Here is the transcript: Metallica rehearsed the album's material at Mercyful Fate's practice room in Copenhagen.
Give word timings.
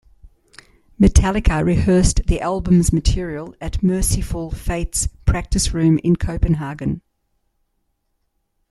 Metallica 0.99 1.63
rehearsed 1.63 2.21
the 2.25 2.41
album's 2.41 2.91
material 2.91 3.53
at 3.61 3.83
Mercyful 3.83 4.49
Fate's 4.51 5.05
practice 5.27 5.75
room 5.75 5.99
in 6.03 6.15
Copenhagen. 6.15 7.03